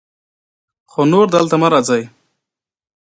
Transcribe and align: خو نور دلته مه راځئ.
خو 0.91 1.01
نور 1.11 1.25
دلته 1.35 1.55
مه 1.61 1.67
راځئ. 1.73 2.03